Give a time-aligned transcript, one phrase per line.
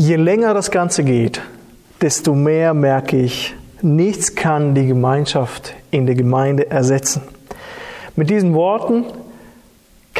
[0.00, 1.42] Je länger das Ganze geht,
[2.00, 7.20] desto mehr merke ich, nichts kann die Gemeinschaft in der Gemeinde ersetzen.
[8.16, 9.04] Mit diesen Worten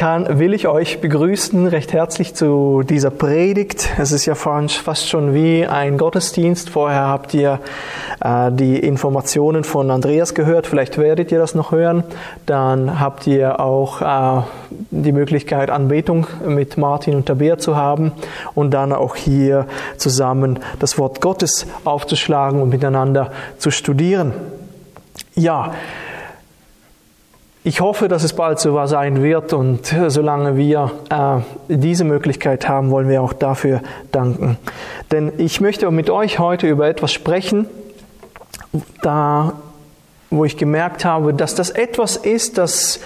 [0.01, 3.87] kann, will ich euch begrüßen recht herzlich zu dieser Predigt.
[3.99, 6.71] Es ist ja fast schon wie ein Gottesdienst.
[6.71, 7.59] Vorher habt ihr
[8.19, 10.65] äh, die Informationen von Andreas gehört.
[10.65, 12.03] Vielleicht werdet ihr das noch hören.
[12.47, 14.41] Dann habt ihr auch äh,
[14.89, 18.11] die Möglichkeit, Anbetung mit Martin und Tabea zu haben
[18.55, 24.33] und dann auch hier zusammen das Wort Gottes aufzuschlagen und miteinander zu studieren.
[25.35, 25.73] Ja,
[27.63, 32.89] ich hoffe, dass es bald so sein wird und solange wir äh, diese Möglichkeit haben,
[32.89, 34.57] wollen wir auch dafür danken.
[35.11, 37.67] Denn ich möchte mit euch heute über etwas sprechen,
[39.03, 39.53] da
[40.31, 43.01] wo ich gemerkt habe, dass das etwas ist, das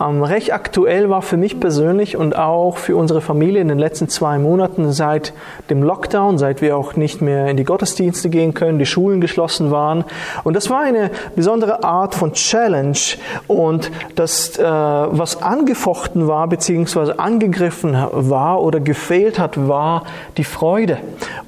[0.00, 4.08] ähm, recht aktuell war für mich persönlich und auch für unsere Familie in den letzten
[4.08, 5.32] zwei Monaten seit
[5.70, 9.70] dem Lockdown, seit wir auch nicht mehr in die Gottesdienste gehen können, die Schulen geschlossen
[9.70, 10.04] waren.
[10.42, 12.98] Und das war eine besondere Art von Challenge
[13.46, 20.04] und das, äh, was angefochten war beziehungsweise angegriffen war oder gefehlt hat, war
[20.36, 20.98] die Freude.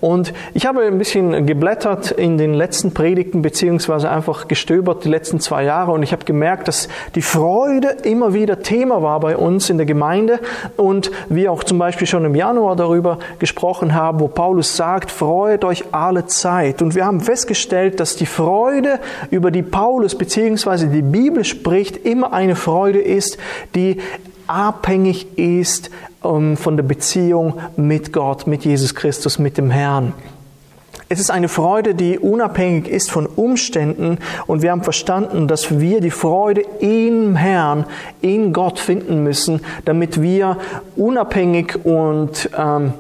[0.01, 5.41] Und ich habe ein bisschen geblättert in den letzten Predigten beziehungsweise einfach gestöbert die letzten
[5.41, 9.71] zwei Jahre und ich habe gemerkt, dass die Freude immer wieder Thema war bei uns
[9.71, 10.41] in der Gemeinde
[10.77, 15.65] und wir auch zum Beispiel schon im Januar darüber gesprochen haben, wo Paulus sagt, freut
[15.65, 16.83] euch alle Zeit.
[16.83, 20.87] Und wir haben festgestellt, dass die Freude, über die Paulus bzw.
[20.87, 23.39] die Bibel spricht, immer eine Freude ist,
[23.75, 23.99] die
[24.47, 25.91] abhängig ist
[26.25, 30.13] ähm, von der Beziehung mit Gott, mit Jesus Christus, mit dem Herrn.
[31.09, 34.19] Es ist eine Freude, die unabhängig ist von Umständen
[34.49, 37.85] und wir haben verstanden, dass wir die Freude im Herrn,
[38.23, 40.57] in Gott finden müssen, damit wir
[40.97, 42.95] unabhängig und ähm,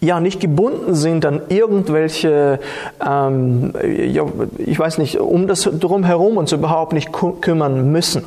[0.00, 2.58] ja nicht gebunden sind an irgendwelche,
[3.00, 4.24] ähm, ja,
[4.58, 8.24] ich weiß nicht, um das drumherum uns überhaupt nicht kümmern müssen.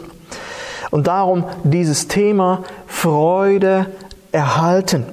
[0.89, 3.87] Und darum dieses Thema Freude
[4.31, 5.03] erhalten.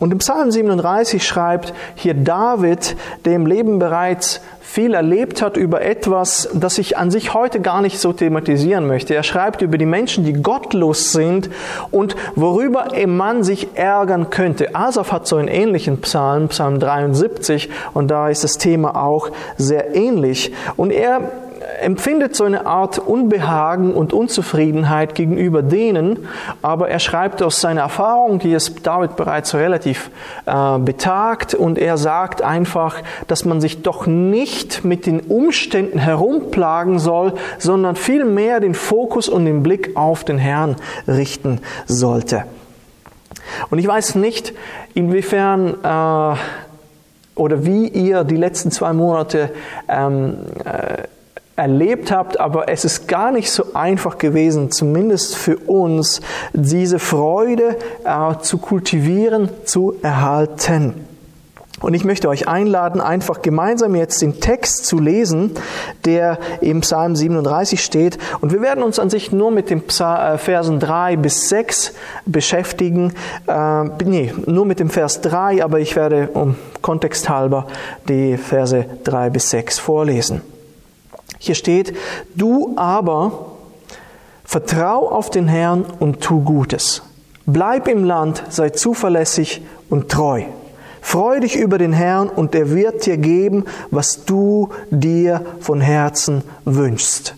[0.00, 2.96] Und im Psalm 37 schreibt hier David,
[3.26, 4.40] der im Leben bereits
[4.70, 9.14] viel erlebt hat über etwas, das ich an sich heute gar nicht so thematisieren möchte.
[9.14, 11.50] Er schreibt über die Menschen, die gottlos sind
[11.90, 14.74] und worüber ein Mann sich ärgern könnte.
[14.74, 19.96] Asaf hat so einen ähnlichen Psalm, Psalm 73, und da ist das Thema auch sehr
[19.96, 20.52] ähnlich.
[20.76, 21.30] Und er
[21.80, 26.26] empfindet so eine Art Unbehagen und Unzufriedenheit gegenüber denen,
[26.62, 30.10] aber er schreibt aus seiner Erfahrung, die ist David bereits relativ
[30.46, 36.98] äh, betagt, und er sagt einfach, dass man sich doch nicht mit den Umständen herumplagen
[36.98, 42.44] soll, sondern vielmehr den Fokus und den Blick auf den Herrn richten sollte.
[43.70, 44.54] Und ich weiß nicht,
[44.94, 46.36] inwiefern äh,
[47.40, 49.50] oder wie ihr die letzten zwei Monate
[49.88, 51.04] ähm, äh,
[51.60, 56.22] erlebt habt, aber es ist gar nicht so einfach gewesen, zumindest für uns,
[56.54, 60.94] diese Freude äh, zu kultivieren, zu erhalten.
[61.80, 65.52] Und ich möchte euch einladen, einfach gemeinsam jetzt den Text zu lesen,
[66.04, 68.18] der im Psalm 37 steht.
[68.40, 71.92] Und wir werden uns an sich nur mit den äh, Versen 3 bis 6
[72.26, 73.14] beschäftigen.
[73.46, 77.66] Äh, nee, nur mit dem Vers 3, aber ich werde um Kontext halber
[78.08, 80.42] die Verse 3 bis 6 vorlesen.
[81.42, 81.96] Hier steht,
[82.34, 83.46] du aber
[84.44, 87.02] vertrau auf den Herrn und tu Gutes.
[87.46, 90.42] Bleib im Land, sei zuverlässig und treu.
[91.00, 96.44] Freu dich über den Herrn und er wird dir geben, was du dir von Herzen
[96.66, 97.34] wünschst.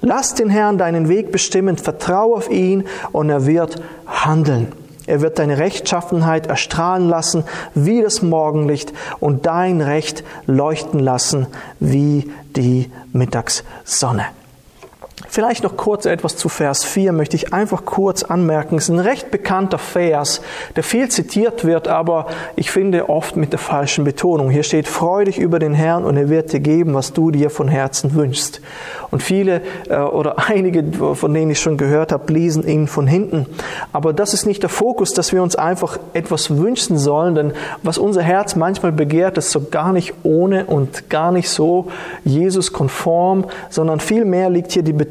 [0.00, 4.72] Lass den Herrn deinen Weg bestimmen, vertrau auf ihn und er wird handeln.
[5.06, 7.44] Er wird deine Rechtschaffenheit erstrahlen lassen
[7.74, 11.46] wie das Morgenlicht und dein Recht leuchten lassen
[11.80, 14.26] wie die Mittagssonne.
[15.28, 18.76] Vielleicht noch kurz etwas zu Vers 4 möchte ich einfach kurz anmerken.
[18.76, 20.42] Es ist ein recht bekannter Vers,
[20.76, 24.50] der viel zitiert wird, aber ich finde oft mit der falschen Betonung.
[24.50, 27.48] Hier steht, freu dich über den Herrn und er wird dir geben, was du dir
[27.48, 28.60] von Herzen wünschst.
[29.10, 30.84] Und viele äh, oder einige,
[31.14, 33.46] von denen ich schon gehört habe, lesen ihn von hinten.
[33.94, 37.52] Aber das ist nicht der Fokus, dass wir uns einfach etwas wünschen sollen, denn
[37.82, 41.88] was unser Herz manchmal begehrt, ist so gar nicht ohne und gar nicht so
[42.22, 45.05] Jesus konform, sondern vielmehr liegt hier die Betonung,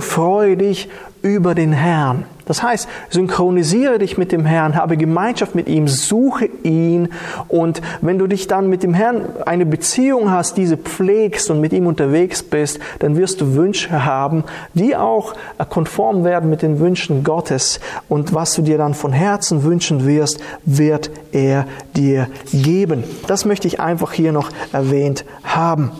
[0.00, 0.88] freu dich
[1.22, 2.24] über den Herrn.
[2.50, 7.10] Das heißt, synchronisiere dich mit dem Herrn, habe Gemeinschaft mit ihm, suche ihn
[7.46, 11.72] und wenn du dich dann mit dem Herrn eine Beziehung hast, diese pflegst und mit
[11.72, 14.42] ihm unterwegs bist, dann wirst du Wünsche haben,
[14.74, 15.34] die auch
[15.68, 20.40] konform werden mit den Wünschen Gottes und was du dir dann von Herzen wünschen wirst,
[20.64, 23.04] wird er dir geben.
[23.28, 25.92] Das möchte ich einfach hier noch erwähnt haben.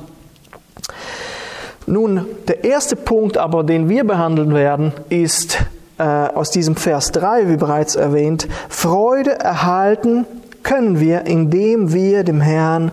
[1.90, 5.58] Nun, der erste Punkt aber, den wir behandeln werden, ist
[5.98, 10.24] äh, aus diesem Vers 3, wie bereits erwähnt, Freude erhalten
[10.62, 12.92] können wir, indem wir dem Herrn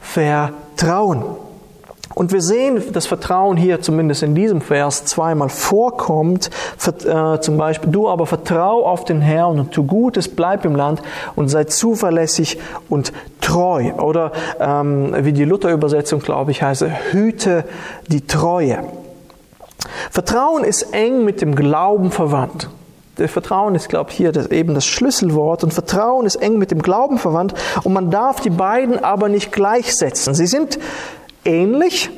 [0.00, 1.22] vertrauen.
[2.14, 6.50] Und wir sehen, dass Vertrauen hier zumindest in diesem Vers zweimal vorkommt.
[6.86, 11.02] Äh, zum Beispiel, du aber vertrau auf den Herrn und tu Gutes, bleib im Land
[11.36, 13.92] und sei zuverlässig und treu.
[13.94, 17.64] Oder ähm, wie die Luther-Übersetzung, glaube ich, heißt, hüte
[18.08, 18.84] die Treue.
[20.10, 22.68] Vertrauen ist eng mit dem Glauben verwandt.
[23.18, 25.64] Der Vertrauen ist, glaube ich, hier das, eben das Schlüsselwort.
[25.64, 27.54] Und Vertrauen ist eng mit dem Glauben verwandt.
[27.84, 30.34] Und man darf die beiden aber nicht gleichsetzen.
[30.34, 30.78] Sie sind
[31.44, 32.10] ähnlich,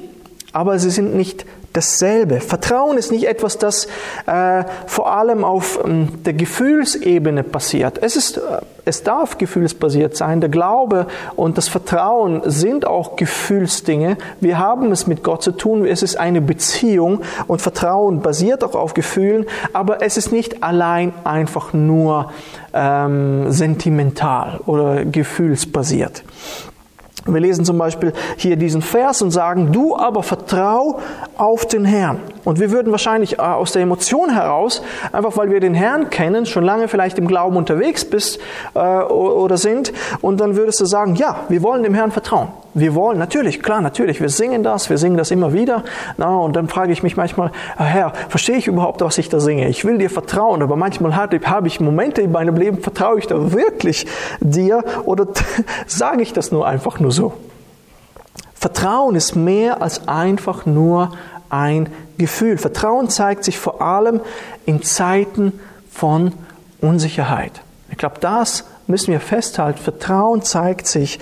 [0.53, 1.45] aber sie sind nicht
[1.75, 2.41] dasselbe.
[2.41, 3.87] Vertrauen ist nicht etwas, das
[4.27, 7.99] äh, vor allem auf ähm, der Gefühlsebene passiert.
[8.01, 8.41] Es, ist, äh,
[8.85, 10.41] es darf gefühlsbasiert sein.
[10.41, 14.17] Der Glaube und das Vertrauen sind auch Gefühlsdinge.
[14.41, 15.85] Wir haben es mit Gott zu tun.
[15.85, 21.13] Es ist eine Beziehung und Vertrauen basiert auch auf Gefühlen, aber es ist nicht allein
[21.25, 22.31] einfach nur
[22.73, 26.23] ähm, sentimental oder gefühlsbasiert.
[27.27, 31.01] Wir lesen zum Beispiel hier diesen Vers und sagen, du aber vertrau
[31.39, 32.21] auf den Herrn.
[32.45, 36.45] Und wir würden wahrscheinlich äh, aus der Emotion heraus, einfach weil wir den Herrn kennen,
[36.45, 38.41] schon lange vielleicht im Glauben unterwegs bist
[38.75, 42.49] äh, oder sind, und dann würdest du sagen, ja, wir wollen dem Herrn vertrauen.
[42.77, 45.85] Wir wollen, natürlich, klar, natürlich, wir singen das, wir singen das immer wieder.
[46.17, 49.39] Na, und dann frage ich mich manchmal, ah, Herr, verstehe ich überhaupt, was ich da
[49.39, 49.69] singe?
[49.69, 53.53] Ich will dir vertrauen, aber manchmal habe ich Momente in meinem Leben, vertraue ich da
[53.53, 54.07] wirklich
[54.41, 55.29] dir oder
[55.87, 57.35] sage ich das nur einfach nur so?
[58.55, 61.13] Vertrauen ist mehr als einfach nur
[61.51, 61.89] ein
[62.19, 62.59] Gefühl.
[62.59, 64.21] Vertrauen zeigt sich vor allem
[64.67, 65.53] in Zeiten
[65.93, 66.33] von
[66.81, 67.61] Unsicherheit.
[67.91, 69.79] Ich glaube, das müssen wir festhalten.
[69.79, 71.21] Vertrauen zeigt sich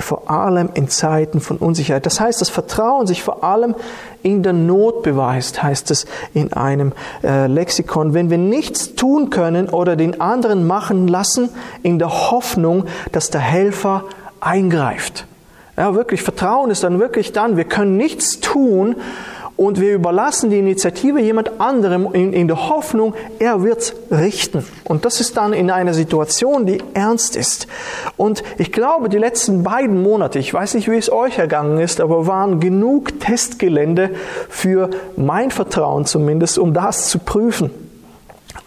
[0.00, 2.06] vor allem in Zeiten von Unsicherheit.
[2.06, 3.74] Das heißt, das Vertrauen sich vor allem
[4.22, 6.92] in der Not beweist, heißt es in einem
[7.22, 8.14] äh, Lexikon.
[8.14, 11.50] Wenn wir nichts tun können oder den anderen machen lassen,
[11.82, 14.04] in der Hoffnung, dass der Helfer
[14.40, 15.26] eingreift.
[15.76, 18.96] Ja, wirklich, Vertrauen ist dann wirklich dann, wir können nichts tun
[19.56, 24.64] und wir überlassen die Initiative jemand anderem in, in der Hoffnung, er wird's richten.
[24.84, 27.68] Und das ist dann in einer Situation, die ernst ist.
[28.16, 32.00] Und ich glaube, die letzten beiden Monate, ich weiß nicht, wie es euch ergangen ist,
[32.00, 34.10] aber waren genug Testgelände
[34.48, 37.83] für mein Vertrauen zumindest, um das zu prüfen.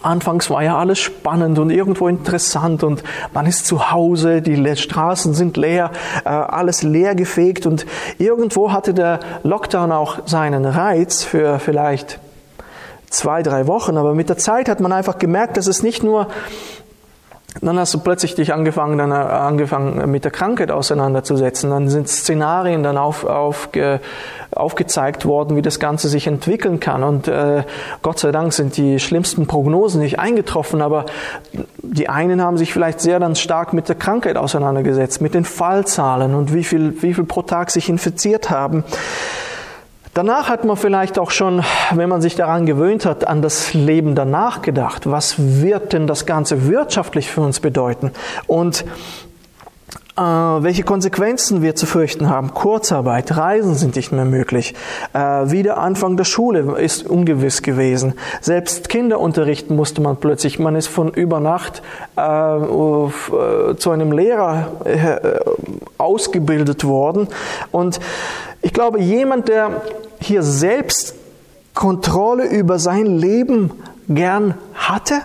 [0.03, 3.03] Anfangs war ja alles spannend und irgendwo interessant und
[3.33, 5.91] man ist zu Hause, die Straßen sind leer,
[6.23, 7.85] äh, alles leer gefegt und
[8.19, 12.19] irgendwo hatte der Lockdown auch seinen Reiz für vielleicht
[13.09, 16.27] zwei, drei Wochen, aber mit der Zeit hat man einfach gemerkt, dass es nicht nur
[17.61, 21.69] dann hast du plötzlich dich angefangen, dann äh, angefangen mit der Krankheit auseinanderzusetzen.
[21.69, 23.69] Dann sind Szenarien dann auf, auf,
[24.51, 27.03] aufgezeigt worden, wie das Ganze sich entwickeln kann.
[27.03, 27.63] Und äh,
[28.01, 31.05] Gott sei Dank sind die schlimmsten Prognosen nicht eingetroffen, aber
[31.81, 36.35] die einen haben sich vielleicht sehr dann stark mit der Krankheit auseinandergesetzt, mit den Fallzahlen
[36.35, 38.83] und wie viel, wie viel pro Tag sich infiziert haben.
[40.17, 44.15] Danach hat man vielleicht auch schon, wenn man sich daran gewöhnt hat, an das Leben
[44.15, 45.03] danach gedacht.
[45.11, 48.09] Was wird denn das Ganze wirtschaftlich für uns bedeuten?
[48.47, 48.83] Und
[50.17, 52.53] äh, welche Konsequenzen wir zu fürchten haben.
[52.53, 54.73] Kurzarbeit, Reisen sind nicht mehr möglich.
[55.13, 55.19] Äh,
[55.51, 58.13] wieder Anfang der Schule ist ungewiss gewesen.
[58.41, 60.57] Selbst Kinderunterrichten musste man plötzlich.
[60.57, 61.81] Man ist von über Nacht
[62.17, 63.11] äh, äh
[63.77, 65.39] zu einem Lehrer äh,
[65.97, 67.27] ausgebildet worden.
[67.71, 67.99] Und
[68.61, 69.81] ich glaube, jemand, der
[70.19, 71.15] hier selbst
[71.73, 73.71] Kontrolle über sein Leben
[74.09, 75.21] gern hatte,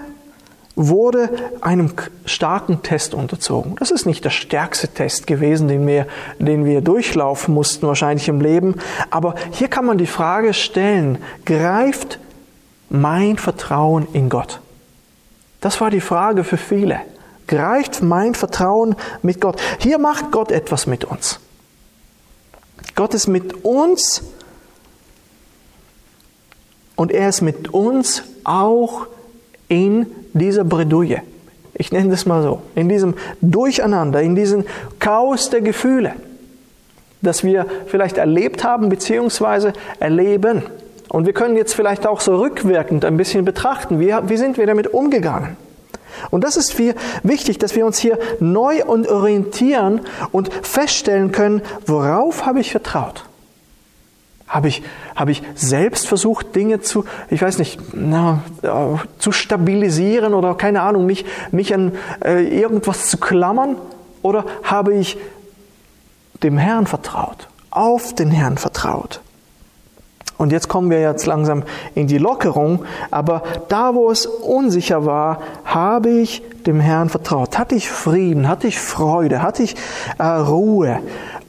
[0.74, 1.92] wurde einem
[2.24, 3.76] starken Test unterzogen.
[3.78, 6.06] Das ist nicht der stärkste Test gewesen, den wir,
[6.38, 8.76] den wir durchlaufen mussten, wahrscheinlich im Leben.
[9.10, 12.18] Aber hier kann man die Frage stellen, greift
[12.88, 14.60] mein Vertrauen in Gott?
[15.60, 17.00] Das war die Frage für viele.
[17.46, 19.60] Greift mein Vertrauen mit Gott?
[19.78, 21.38] Hier macht Gott etwas mit uns.
[22.94, 24.22] Gott ist mit uns
[26.96, 29.06] und er ist mit uns auch
[29.68, 31.22] in dieser Bredouille.
[31.74, 32.62] Ich nenne das mal so.
[32.74, 34.64] In diesem Durcheinander, in diesem
[34.98, 36.14] Chaos der Gefühle,
[37.22, 39.72] das wir vielleicht erlebt haben bzw.
[39.98, 40.62] erleben.
[41.08, 44.66] Und wir können jetzt vielleicht auch so rückwirkend ein bisschen betrachten, wie, wie sind wir
[44.66, 45.56] damit umgegangen.
[46.30, 51.62] Und das ist viel wichtig, dass wir uns hier neu und orientieren und feststellen können,
[51.86, 53.24] worauf habe ich vertraut?
[54.52, 54.82] Habe ich,
[55.16, 58.68] habe ich selbst versucht, Dinge zu, ich weiß nicht, na, äh,
[59.18, 61.92] zu stabilisieren oder keine Ahnung, mich, mich an
[62.22, 63.76] äh, irgendwas zu klammern?
[64.20, 65.16] Oder habe ich
[66.42, 69.22] dem Herrn vertraut, auf den Herrn vertraut?
[70.38, 71.62] Und jetzt kommen wir jetzt langsam
[71.94, 72.84] in die Lockerung.
[73.10, 77.58] Aber da, wo es unsicher war, habe ich dem Herrn vertraut.
[77.58, 79.76] Hatte ich Frieden, hatte ich Freude, hatte ich
[80.18, 81.00] äh, Ruhe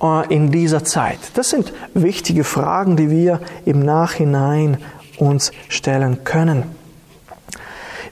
[0.02, 1.20] äh, in dieser Zeit?
[1.34, 4.78] Das sind wichtige Fragen, die wir im Nachhinein
[5.18, 6.64] uns stellen können.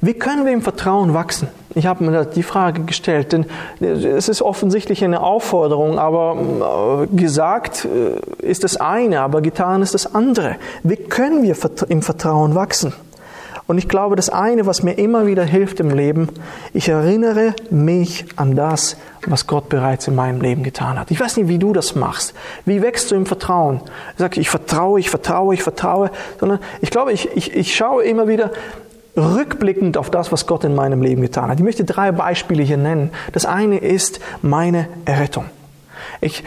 [0.01, 1.47] Wie können wir im Vertrauen wachsen?
[1.73, 3.45] Ich habe mir die Frage gestellt, denn
[3.79, 9.93] es ist offensichtlich eine Aufforderung, aber äh, gesagt äh, ist das eine, aber getan ist
[9.93, 10.57] das andere.
[10.83, 11.55] Wie können wir
[11.87, 12.93] im Vertrauen wachsen?
[13.67, 16.27] Und ich glaube, das eine, was mir immer wieder hilft im Leben,
[16.73, 21.09] ich erinnere mich an das, was Gott bereits in meinem Leben getan hat.
[21.09, 22.33] Ich weiß nicht, wie du das machst.
[22.65, 23.79] Wie wächst du im Vertrauen?
[24.17, 28.27] Sage, ich vertraue, ich vertraue, ich vertraue, sondern ich glaube, ich, ich, ich schaue immer
[28.27, 28.51] wieder,
[29.15, 31.57] rückblickend auf das, was Gott in meinem Leben getan hat.
[31.57, 33.11] Ich möchte drei Beispiele hier nennen.
[33.33, 35.45] Das eine ist meine Errettung.
[36.19, 36.43] Ich,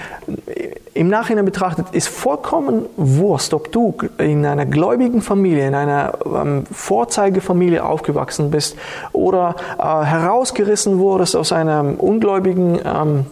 [0.95, 6.65] Im Nachhinein betrachtet ist vollkommen Wurst, ob du in einer gläubigen Familie, in einer ähm,
[6.71, 8.77] Vorzeigefamilie aufgewachsen bist
[9.13, 13.27] oder äh, herausgerissen wurdest aus einem ungläubigen ähm,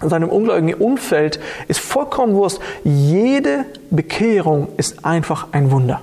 [0.00, 2.60] aus einem ungläubigen Umfeld, ist vollkommen Wurst.
[2.84, 6.00] Jede Bekehrung ist einfach ein Wunder.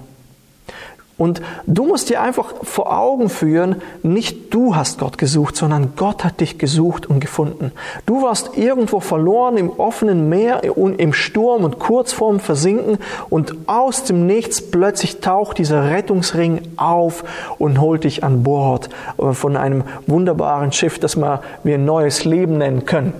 [1.17, 6.23] Und du musst dir einfach vor Augen führen, nicht du hast Gott gesucht, sondern Gott
[6.23, 7.71] hat dich gesucht und gefunden.
[8.05, 12.99] Du warst irgendwo verloren im offenen Meer und im Sturm und kurz vorm Versinken
[13.31, 17.23] und aus dem Nichts plötzlich taucht dieser Rettungsring auf
[17.57, 22.59] und holt dich an Bord äh, von einem wunderbaren Schiff, das wir ein neues Leben
[22.59, 23.13] nennen können.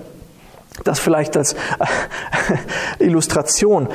[0.84, 1.56] Das vielleicht als
[3.00, 3.88] Illustration.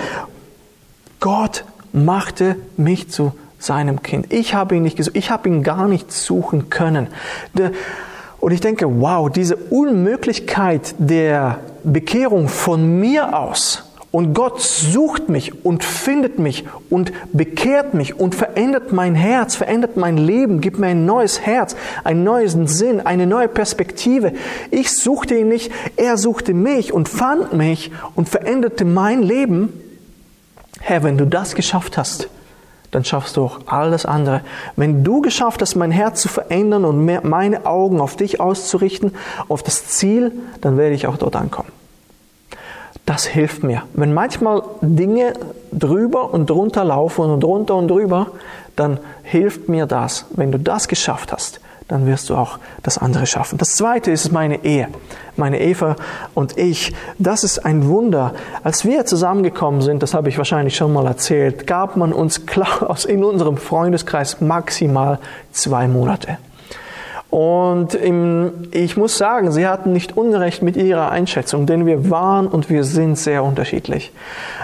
[1.22, 3.32] Gott machte mich zu
[3.64, 4.32] seinem Kind.
[4.32, 7.08] Ich habe ihn nicht gesucht, ich habe ihn gar nicht suchen können.
[8.40, 15.66] Und ich denke, wow, diese Unmöglichkeit der Bekehrung von mir aus und Gott sucht mich
[15.66, 20.88] und findet mich und bekehrt mich und verändert mein Herz, verändert mein Leben, gibt mir
[20.88, 24.34] ein neues Herz, einen neuen Sinn, eine neue Perspektive.
[24.70, 29.74] Ich suchte ihn nicht, er suchte mich und fand mich und veränderte mein Leben.
[30.80, 32.30] Herr, wenn du das geschafft hast,
[32.94, 34.42] dann schaffst du auch alles andere.
[34.76, 39.16] Wenn du geschafft hast, mein Herz zu verändern und meine Augen auf dich auszurichten,
[39.50, 40.32] auf das Ziel,
[40.62, 41.70] dann werde ich auch dort ankommen.
[43.06, 43.84] Das hilft mir.
[43.94, 45.34] Wenn manchmal Dinge
[45.72, 48.28] drüber und drunter laufen und drunter und drüber,
[48.76, 50.26] dann hilft mir das.
[50.32, 53.58] Wenn du das geschafft hast, dann wirst du auch das andere schaffen.
[53.58, 54.88] Das zweite ist meine Ehe.
[55.36, 55.96] Meine Eva
[56.34, 58.34] und ich, das ist ein Wunder.
[58.64, 62.96] Als wir zusammengekommen sind, das habe ich wahrscheinlich schon mal erzählt, gab man uns klar
[63.08, 65.20] in unserem Freundeskreis maximal
[65.52, 66.38] zwei Monate.
[67.34, 67.98] Und
[68.70, 72.84] ich muss sagen, sie hatten nicht Unrecht mit ihrer Einschätzung, denn wir waren und wir
[72.84, 74.12] sind sehr unterschiedlich.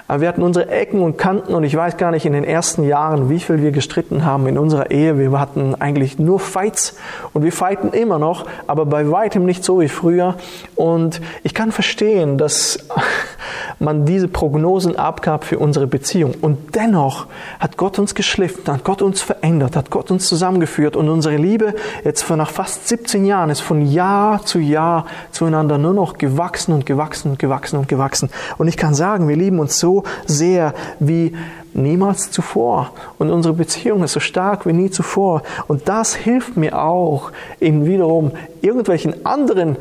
[0.07, 3.27] Wir hatten unsere Ecken und Kanten und ich weiß gar nicht in den ersten Jahren,
[3.27, 5.17] wie viel wir gestritten haben in unserer Ehe.
[5.17, 6.95] Wir hatten eigentlich nur Fights
[7.33, 10.35] und wir fighten immer noch, aber bei weitem nicht so wie früher.
[10.75, 12.87] Und ich kann verstehen, dass
[13.79, 16.35] man diese Prognosen abgab für unsere Beziehung.
[16.39, 17.25] Und dennoch
[17.59, 21.73] hat Gott uns geschliffen, hat Gott uns verändert, hat Gott uns zusammengeführt und unsere Liebe
[22.03, 26.73] jetzt für nach fast 17 Jahren ist von Jahr zu Jahr zueinander nur noch gewachsen
[26.73, 28.29] und gewachsen und gewachsen und gewachsen.
[28.57, 31.33] Und ich kann sagen, wir lieben uns so sehr wie
[31.73, 32.91] niemals zuvor.
[33.17, 35.43] Und unsere Beziehung ist so stark wie nie zuvor.
[35.69, 39.77] Und das hilft mir auch in wiederum irgendwelchen anderen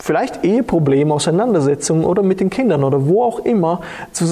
[0.00, 3.82] vielleicht Eheprobleme, Auseinandersetzungen oder mit den Kindern oder wo auch immer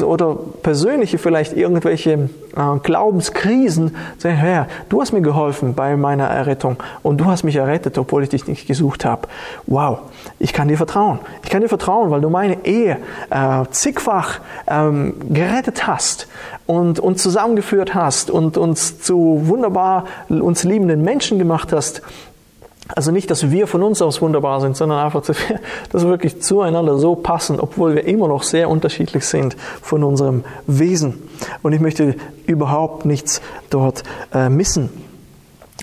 [0.03, 3.95] oder persönliche vielleicht irgendwelche äh, Glaubenskrisen.
[4.17, 8.23] Sagen, Herr, du hast mir geholfen bei meiner Errettung und du hast mich errettet, obwohl
[8.23, 9.29] ich dich nicht gesucht habe.
[9.67, 10.01] Wow,
[10.39, 11.19] ich kann dir vertrauen.
[11.45, 12.97] Ich kann dir vertrauen, weil du meine Ehe
[13.29, 16.29] äh, zigfach ähm, gerettet hast
[16.67, 22.03] und uns zusammengeführt hast und uns zu wunderbar uns liebenden Menschen gemacht hast
[22.95, 25.61] also nicht, dass wir von uns aus wunderbar sind, sondern einfach, dass wir,
[25.93, 30.45] dass wir wirklich zueinander so passen, obwohl wir immer noch sehr unterschiedlich sind von unserem
[30.67, 31.23] Wesen.
[31.63, 32.17] Und ich möchte
[32.47, 34.03] überhaupt nichts dort
[34.33, 34.91] äh, missen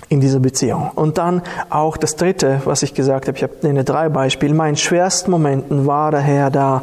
[0.08, 0.90] in dieser Beziehung.
[0.94, 4.54] Und dann auch das dritte, was ich gesagt habe, ich habe drei Beispiele.
[4.54, 6.82] Meinen schwersten Momenten war der Herr da,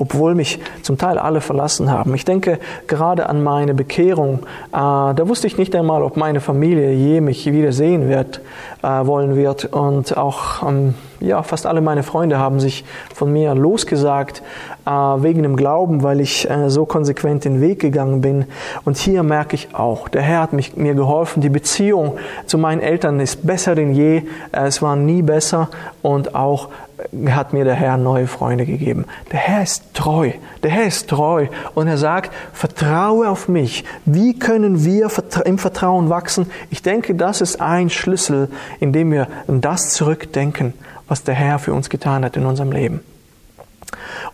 [0.00, 2.14] obwohl mich zum Teil alle verlassen haben.
[2.14, 4.40] Ich denke gerade an meine Bekehrung.
[4.72, 8.40] Äh, da wusste ich nicht einmal, ob meine Familie je mich wiedersehen wird,
[8.82, 9.66] äh, wollen wird.
[9.66, 14.42] Und auch ähm, ja, fast alle meine Freunde haben sich von mir losgesagt
[14.86, 18.46] äh, wegen dem Glauben, weil ich so konsequent den Weg gegangen bin.
[18.84, 21.42] Und hier merke ich auch, der Herr hat mich, mir geholfen.
[21.42, 22.14] Die Beziehung
[22.46, 24.22] zu meinen Eltern ist besser denn je.
[24.52, 25.68] Es war nie besser
[26.02, 26.68] und auch
[27.28, 29.04] hat mir der Herr neue Freunde gegeben.
[29.32, 30.32] Der Herr ist treu.
[30.62, 33.84] Der Herr ist treu und er sagt, vertraue auf mich.
[34.04, 35.10] Wie können wir
[35.44, 36.50] im Vertrauen wachsen?
[36.70, 38.48] Ich denke, das ist ein Schlüssel,
[38.80, 40.74] indem wir an das zurückdenken
[41.10, 43.00] was der Herr für uns getan hat in unserem Leben.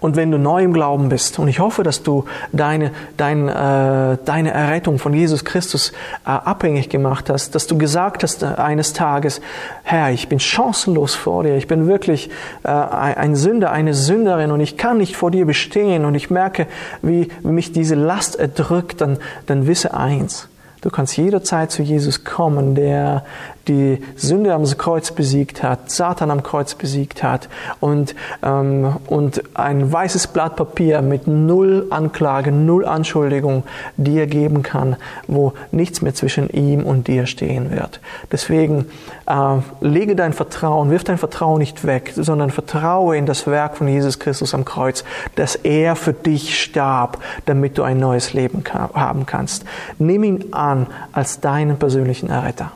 [0.00, 4.18] Und wenn du neu im Glauben bist, und ich hoffe, dass du deine, dein, äh,
[4.24, 5.92] deine Errettung von Jesus Christus
[6.24, 9.40] äh, abhängig gemacht hast, dass du gesagt hast äh, eines Tages,
[9.82, 12.30] Herr, ich bin chancenlos vor dir, ich bin wirklich
[12.62, 16.04] äh, ein Sünder, eine Sünderin und ich kann nicht vor dir bestehen.
[16.04, 16.66] Und ich merke,
[17.02, 20.48] wie mich diese Last erdrückt, dann, dann wisse eins,
[20.82, 23.24] Du kannst jederzeit zu Jesus kommen, der
[23.68, 27.48] die Sünde am Kreuz besiegt hat, Satan am Kreuz besiegt hat
[27.80, 33.64] und, ähm, und ein weißes Blatt Papier mit null Anklage, null Anschuldigung
[33.96, 34.96] dir geben kann,
[35.26, 38.00] wo nichts mehr zwischen ihm und dir stehen wird.
[38.30, 38.86] Deswegen
[39.26, 43.88] äh, lege dein Vertrauen, wirf dein Vertrauen nicht weg, sondern vertraue in das Werk von
[43.88, 45.04] Jesus Christus am Kreuz,
[45.34, 48.62] dass er für dich starb, damit du ein neues Leben
[48.94, 49.64] haben kannst.
[49.98, 52.72] Nimm ihn an als deinen persönlichen Erretter.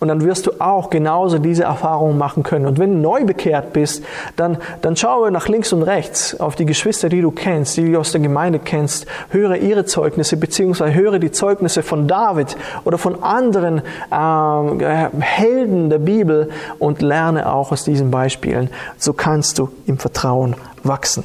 [0.00, 2.66] Und dann wirst du auch genauso diese Erfahrungen machen können.
[2.66, 4.04] Und wenn du neu bekehrt bist,
[4.36, 7.98] dann, dann schaue nach links und rechts auf die Geschwister, die du kennst, die du
[7.98, 13.22] aus der Gemeinde kennst, höre ihre Zeugnisse, beziehungsweise höre die Zeugnisse von David oder von
[13.22, 18.70] anderen äh, Helden der Bibel und lerne auch aus diesen Beispielen.
[18.98, 21.24] So kannst du im Vertrauen wachsen.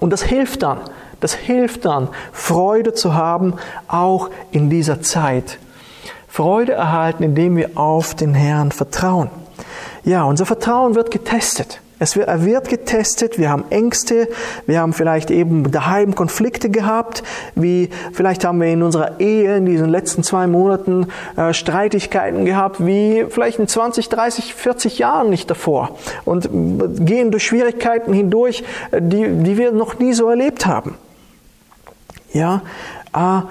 [0.00, 0.78] Und das hilft dann,
[1.20, 3.54] das hilft dann, Freude zu haben,
[3.86, 5.58] auch in dieser Zeit.
[6.32, 9.28] Freude erhalten, indem wir auf den Herrn vertrauen.
[10.02, 11.82] Ja, unser Vertrauen wird getestet.
[11.98, 14.28] Es wird, er wird getestet, wir haben Ängste,
[14.64, 17.22] wir haben vielleicht eben daheim Konflikte gehabt,
[17.54, 22.84] wie vielleicht haben wir in unserer Ehe in diesen letzten zwei Monaten äh, Streitigkeiten gehabt,
[22.84, 29.02] wie vielleicht in 20, 30, 40 Jahren nicht davor und gehen durch Schwierigkeiten hindurch, äh,
[29.02, 30.94] die, die wir noch nie so erlebt haben.
[32.32, 32.62] Ja,
[33.14, 33.42] äh,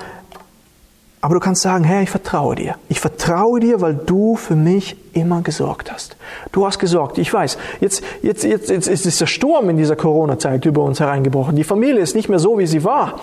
[1.32, 2.76] aber du kannst sagen, Herr, ich vertraue dir.
[2.90, 6.18] Ich vertraue dir, weil du für mich immer gesorgt hast.
[6.52, 7.18] Du hast gesorgt.
[7.20, 11.56] Ich weiß, jetzt, jetzt, jetzt, jetzt ist der Sturm in dieser Corona-Zeit über uns hereingebrochen.
[11.56, 13.22] Die Familie ist nicht mehr so, wie sie war.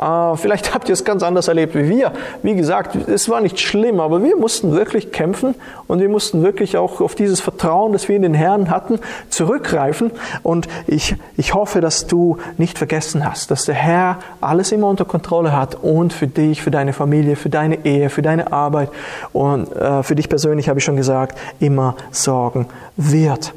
[0.00, 2.12] Äh, vielleicht habt ihr es ganz anders erlebt wie wir.
[2.42, 5.54] Wie gesagt, es war nicht schlimm, aber wir mussten wirklich kämpfen
[5.86, 10.10] und wir mussten wirklich auch auf dieses Vertrauen, das wir in den Herrn hatten, zurückgreifen.
[10.42, 15.04] Und ich, ich hoffe, dass du nicht vergessen hast, dass der Herr alles immer unter
[15.04, 18.90] Kontrolle hat und für dich, für deine Familie, für deine Ehe, für deine Arbeit
[19.32, 23.52] und äh, für dich persönlich habe ich schon gesagt, sagt, immer sorgen wird.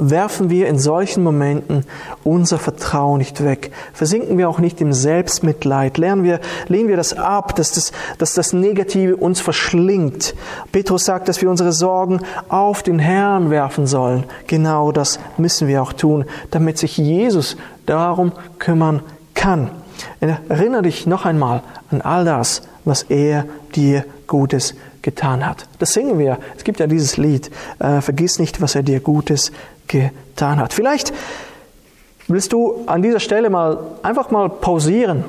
[0.00, 1.84] Werfen wir in solchen Momenten
[2.24, 3.70] unser Vertrauen nicht weg.
[3.92, 5.98] Versinken wir auch nicht im Selbstmitleid.
[5.98, 10.34] Lernen wir, lehnen wir das ab, dass das, dass das Negative uns verschlingt.
[10.72, 14.24] Petrus sagt, dass wir unsere Sorgen auf den Herrn werfen sollen.
[14.46, 19.02] Genau das müssen wir auch tun, damit sich Jesus darum kümmern
[19.34, 19.70] kann.
[20.20, 25.66] Erinnere dich noch einmal an all das, was er dir Gutes getan hat.
[25.78, 26.38] Das singen wir.
[26.56, 29.52] Es gibt ja dieses Lied, äh, vergiss nicht, was er dir Gutes
[29.90, 30.72] getan hat.
[30.72, 31.12] Vielleicht
[32.28, 35.24] willst du an dieser Stelle mal einfach mal pausieren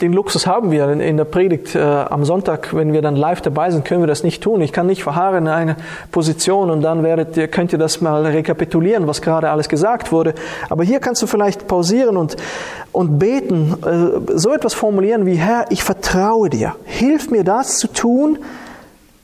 [0.00, 3.70] den Luxus haben wir in der Predigt äh, am Sonntag, wenn wir dann live dabei
[3.70, 4.60] sind, können wir das nicht tun.
[4.60, 5.76] Ich kann nicht verharren in eine
[6.10, 10.34] Position und dann werdet ihr, könnt ihr das mal rekapitulieren, was gerade alles gesagt wurde.
[10.68, 12.36] Aber hier kannst du vielleicht pausieren und,
[12.92, 16.74] und beten, äh, so etwas formulieren wie, Herr, ich vertraue dir.
[16.84, 18.38] Hilf mir das zu tun,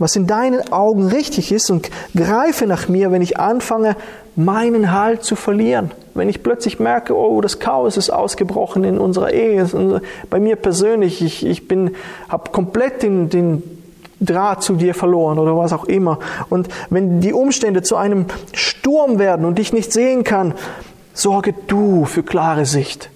[0.00, 3.96] was in deinen Augen richtig ist und greife nach mir, wenn ich anfange,
[4.34, 5.90] meinen Halt zu verlieren.
[6.14, 11.22] Wenn ich plötzlich merke, oh, das Chaos ist ausgebrochen in unserer Ehe, bei mir persönlich,
[11.22, 11.94] ich, ich bin,
[12.30, 13.62] habe komplett den, den
[14.20, 16.18] Draht zu dir verloren oder was auch immer.
[16.48, 20.54] Und wenn die Umstände zu einem Sturm werden und ich nicht sehen kann,
[21.12, 23.10] sorge du für klare Sicht.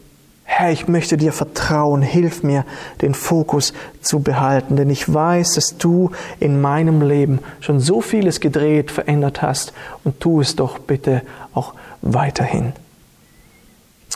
[0.44, 2.64] Herr, ich möchte dir vertrauen, hilf mir,
[3.00, 8.40] den Fokus zu behalten, denn ich weiß, dass du in meinem Leben schon so vieles
[8.40, 9.72] gedreht, verändert hast
[10.04, 11.22] und tu es doch bitte
[11.54, 12.74] auch weiterhin.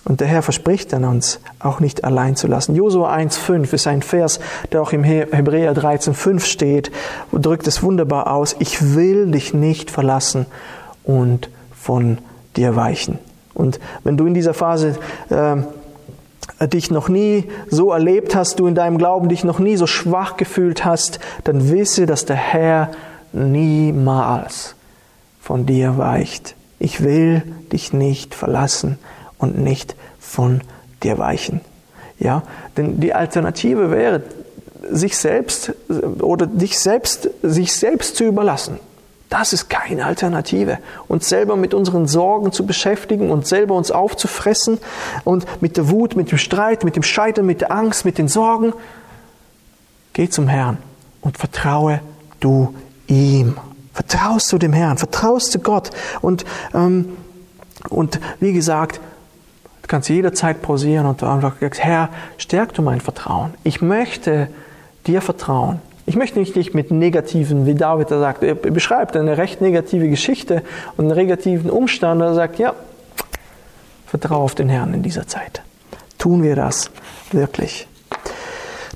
[0.05, 2.75] Und der Herr verspricht dann uns, auch nicht allein zu lassen.
[2.75, 4.38] Josua 1,5 ist ein Vers,
[4.73, 6.93] der auch im Hebräer 13,5 steht
[7.33, 8.57] drückt es wunderbar aus.
[8.59, 10.47] Ich will dich nicht verlassen
[11.05, 12.19] und von
[12.57, 13.19] dir weichen.
[13.55, 14.97] Und wenn du in dieser Phase
[15.31, 15.57] äh,
[16.61, 20.37] dich noch nie so erlebt hast, du in deinem Glauben dich noch nie so schwach
[20.37, 22.91] gefühlt hast, dann wisse, dass der Herr
[23.33, 24.75] niemals
[25.41, 26.55] von dir weicht.
[26.79, 28.99] Ich will dich nicht verlassen
[29.39, 30.61] und nicht von
[31.03, 31.61] dir weichen.
[32.19, 32.43] Ja,
[32.77, 34.23] denn die Alternative wäre,
[34.91, 35.73] sich selbst
[36.21, 38.81] oder dich selbst, sich selbst zu überlassen.
[39.29, 40.79] Das ist keine Alternative.
[41.07, 44.79] Uns selber mit unseren Sorgen zu beschäftigen und selber uns aufzufressen
[45.25, 48.29] und mit der Wut, mit dem Streit, mit dem Scheitern, mit der Angst, mit den
[48.29, 48.73] Sorgen.
[50.14, 50.79] Geh zum Herrn
[51.21, 52.01] und vertraue
[52.41, 52.75] du
[53.07, 53.57] ihm.
[53.93, 55.91] Vertraust du dem Herrn, vertraust du Gott.
[56.23, 57.17] Und, ähm,
[57.91, 59.01] und wie gesagt,
[59.83, 63.55] du kannst jederzeit pausieren und einfach sagen, Herr, stärk du mein Vertrauen.
[63.62, 64.49] Ich möchte
[65.07, 65.81] dir vertrauen.
[66.09, 70.62] Ich möchte nicht mit negativen, wie David da sagt, er beschreibt eine recht negative Geschichte
[70.97, 72.23] und einen negativen Umstand.
[72.23, 72.73] Er sagt, ja,
[74.07, 75.61] vertraue auf den Herrn in dieser Zeit.
[76.16, 76.90] Tun wir das
[77.31, 77.87] wirklich.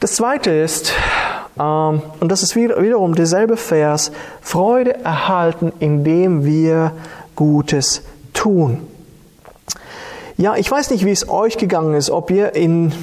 [0.00, 0.94] Das zweite ist,
[1.60, 6.92] ähm, und das ist wiederum derselbe Vers, Freude erhalten, indem wir
[7.36, 8.78] Gutes tun.
[10.38, 12.94] Ja, ich weiß nicht, wie es euch gegangen ist, ob ihr in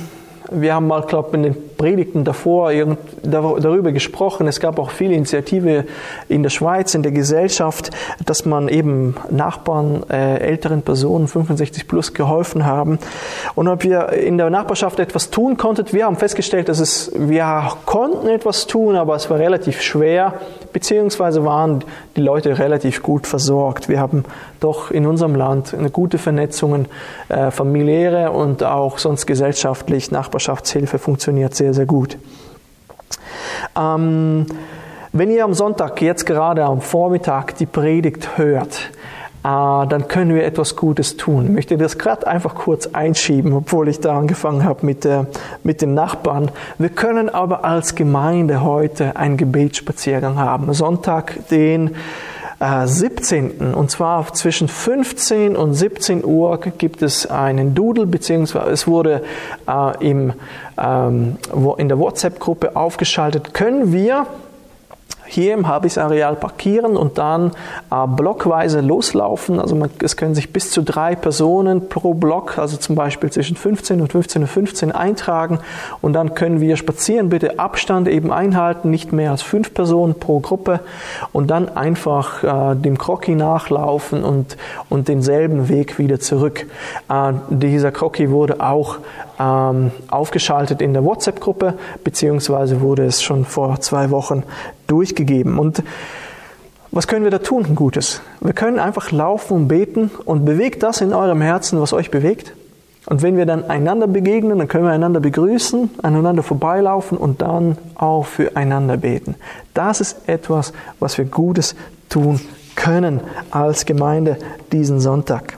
[0.52, 2.74] wir haben mal, glaube ich, in den Predigten davor
[3.24, 4.50] darüber gesprochen.
[4.50, 5.86] Es gab auch viele Initiative
[6.28, 7.92] in der Schweiz, in der Gesellschaft,
[8.26, 13.00] dass man eben Nachbarn, äh, älteren Personen, 65 plus, geholfen haben.
[13.56, 17.72] Und ob wir in der Nachbarschaft etwas tun konnten, wir haben festgestellt, dass es, wir
[17.86, 20.34] konnten etwas tun, aber es war relativ schwer,
[20.74, 21.86] beziehungsweise waren
[22.18, 23.88] die Leute relativ gut versorgt.
[23.88, 24.26] Wir haben
[24.60, 26.88] doch in unserem Land eine gute Vernetzungen,
[27.30, 32.17] äh, familiäre und auch sonst gesellschaftlich, Nachbarschaftshilfe funktioniert sehr, sehr gut.
[33.78, 34.45] Ähm,
[35.12, 38.91] wenn ihr am Sonntag, jetzt gerade am Vormittag, die Predigt hört,
[39.41, 41.45] äh, dann können wir etwas Gutes tun.
[41.45, 45.24] Ich möchte das gerade einfach kurz einschieben, obwohl ich da angefangen habe mit, äh,
[45.63, 46.52] mit den Nachbarn.
[46.78, 50.74] Wir können aber als Gemeinde heute einen Gebetsspaziergang haben.
[50.74, 51.95] Sonntag, den
[52.60, 53.62] 17.
[53.62, 59.24] Äh, und zwar zwischen 15 und 17 Uhr gibt es einen Doodle, beziehungsweise es wurde
[59.67, 60.34] äh, im,
[60.78, 61.38] ähm,
[61.78, 63.54] in der WhatsApp-Gruppe aufgeschaltet.
[63.54, 64.28] Können wir
[65.30, 67.52] hier im Habis-Areal parkieren und dann
[67.92, 69.60] äh, blockweise loslaufen.
[69.60, 73.56] Also man, es können sich bis zu drei Personen pro Block, also zum Beispiel zwischen
[73.56, 75.60] 15 und 15 und 15 eintragen
[76.02, 77.30] und dann können wir spazieren.
[77.30, 80.80] Bitte Abstand eben einhalten, nicht mehr als fünf Personen pro Gruppe
[81.32, 84.58] und dann einfach äh, dem Crocky nachlaufen und,
[84.89, 86.65] und denselben Weg wieder zurück.
[87.08, 88.98] Äh, dieser Crocky wurde auch
[89.39, 94.44] ähm, aufgeschaltet in der WhatsApp-Gruppe, beziehungsweise wurde es schon vor zwei Wochen
[94.89, 95.60] durchgegeben.
[95.60, 95.84] Und
[96.91, 98.21] was können wir da tun, Gutes?
[98.41, 102.54] Wir können einfach laufen und beten und bewegt das in eurem Herzen, was euch bewegt.
[103.06, 107.78] Und wenn wir dann einander begegnen, dann können wir einander begrüßen, aneinander vorbeilaufen und dann
[107.95, 109.36] auch füreinander beten.
[109.73, 111.75] Das ist etwas, was wir Gutes
[112.10, 112.39] tun
[112.75, 113.21] können
[113.52, 114.38] als Gemeinde
[114.71, 115.58] diesen Sonntag.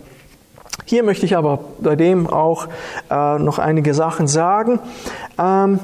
[0.86, 2.68] Hier möchte ich aber bei dem auch
[3.10, 4.80] äh, noch einige Sachen sagen.
[5.40, 5.80] Ähm,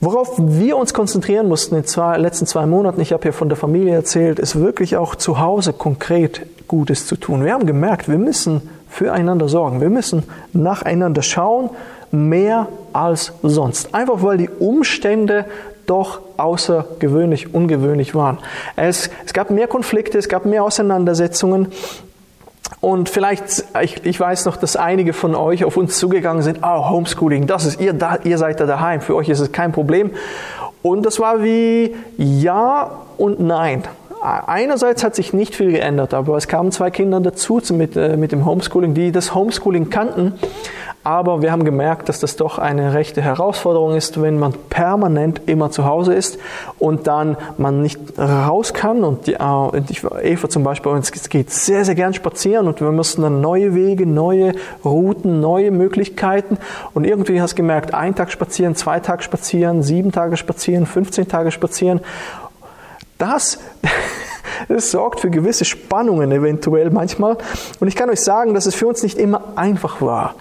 [0.00, 3.56] Worauf wir uns konzentrieren mussten in den letzten zwei Monaten, ich habe ja von der
[3.56, 7.44] Familie erzählt, ist wirklich auch zu Hause konkret Gutes zu tun.
[7.44, 11.70] Wir haben gemerkt, wir müssen füreinander sorgen, wir müssen nacheinander schauen,
[12.12, 13.94] mehr als sonst.
[13.94, 15.46] Einfach weil die Umstände
[15.86, 18.38] doch außergewöhnlich, ungewöhnlich waren.
[18.76, 21.68] Es, es gab mehr Konflikte, es gab mehr Auseinandersetzungen
[22.80, 26.90] und vielleicht, ich, ich weiß noch, dass einige von euch auf uns zugegangen sind, oh,
[26.90, 30.12] Homeschooling, das ist, ihr, da, ihr seid da daheim, für euch ist es kein Problem.
[30.82, 33.82] Und das war wie ja und nein.
[34.20, 38.32] Einerseits hat sich nicht viel geändert, aber es kamen zwei Kinder dazu mit, äh, mit
[38.32, 40.34] dem Homeschooling, die das Homeschooling kannten
[41.08, 45.70] aber wir haben gemerkt, dass das doch eine rechte Herausforderung ist, wenn man permanent immer
[45.70, 46.38] zu Hause ist
[46.78, 49.02] und dann man nicht raus kann.
[49.04, 53.22] Und die, äh, Eva zum Beispiel, uns geht sehr, sehr gern spazieren und wir müssen
[53.22, 54.52] dann neue Wege, neue
[54.84, 56.58] Routen, neue Möglichkeiten.
[56.92, 61.26] Und irgendwie hast du gemerkt, ein Tag spazieren, zwei Tage spazieren, sieben Tage spazieren, 15
[61.26, 62.00] Tage spazieren.
[63.16, 63.60] Das,
[64.68, 67.38] das sorgt für gewisse Spannungen eventuell manchmal.
[67.80, 70.34] Und ich kann euch sagen, dass es für uns nicht immer einfach war.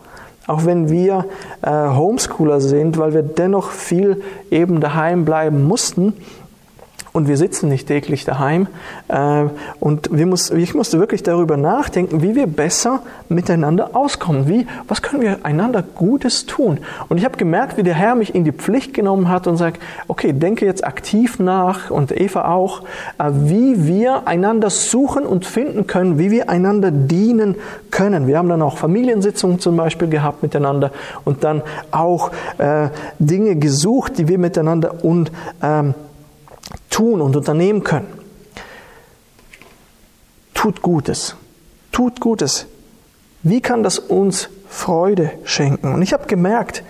[0.48, 1.26] Auch wenn wir
[1.62, 6.14] äh, Homeschooler sind, weil wir dennoch viel eben daheim bleiben mussten.
[7.18, 8.68] Und wir sitzen nicht täglich daheim.
[9.08, 9.46] Äh,
[9.80, 14.48] und muss, ich musste wirklich darüber nachdenken, wie wir besser miteinander auskommen.
[14.48, 16.78] Wie, was können wir einander Gutes tun?
[17.10, 19.82] Und ich habe gemerkt, wie der Herr mich in die Pflicht genommen hat und sagt,
[20.08, 22.84] okay, denke jetzt aktiv nach und Eva auch,
[23.18, 27.56] äh, wie wir einander suchen und finden können, wie wir einander dienen
[27.90, 28.28] können.
[28.28, 30.92] Wir haben dann auch Familiensitzungen zum Beispiel gehabt miteinander
[31.26, 35.32] und dann auch äh, Dinge gesucht, die wir miteinander und
[35.64, 35.96] ähm,
[36.90, 38.08] tun und unternehmen können.
[40.54, 41.36] Tut Gutes.
[41.92, 42.68] Tut Gutes.
[43.44, 45.94] Wie kann das uns Freude schenken?
[45.94, 46.84] Und ich habe gemerkt,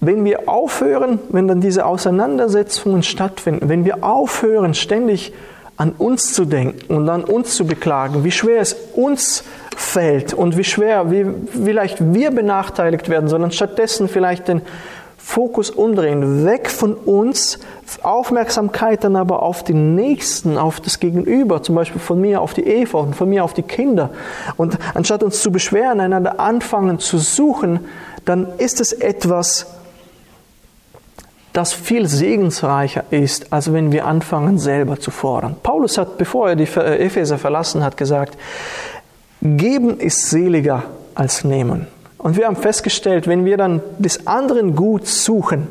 [0.00, 5.32] wenn wir aufhören, wenn dann diese Auseinandersetzungen stattfinden, wenn wir aufhören, ständig
[5.76, 9.44] an uns zu denken und an uns zu beklagen, wie schwer es uns
[9.76, 11.26] fällt und wie schwer, wie
[11.64, 14.62] vielleicht wir benachteiligt werden, sondern stattdessen vielleicht den
[15.26, 17.58] Fokus umdrehen, weg von uns,
[18.04, 22.62] Aufmerksamkeit dann aber auf den Nächsten, auf das Gegenüber, zum Beispiel von mir auf die
[22.62, 24.10] Eva und von mir auf die Kinder.
[24.56, 27.80] Und anstatt uns zu beschweren, einander anfangen zu suchen,
[28.24, 29.66] dann ist es etwas,
[31.52, 35.56] das viel segensreicher ist, als wenn wir anfangen selber zu fordern.
[35.60, 38.38] Paulus hat, bevor er die Epheser verlassen hat, gesagt,
[39.42, 40.84] geben ist seliger
[41.16, 41.88] als nehmen.
[42.26, 45.68] Und wir haben festgestellt, wenn wir dann des anderen Gut suchen,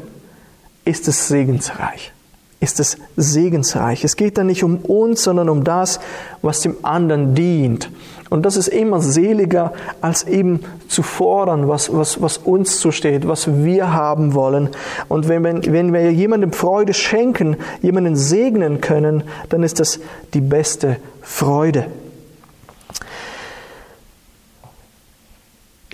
[0.85, 2.13] ist es segensreich.
[2.61, 4.05] Ist es segensreich.
[4.05, 5.99] Es geht dann nicht um uns, sondern um das,
[6.41, 7.91] was dem anderen dient.
[8.29, 13.65] Und das ist immer seliger, als eben zu fordern, was, was, was uns zusteht, was
[13.65, 14.69] wir haben wollen.
[15.09, 19.99] Und wenn, wenn, wenn wir jemandem Freude schenken, jemanden segnen können, dann ist das
[20.33, 21.87] die beste Freude.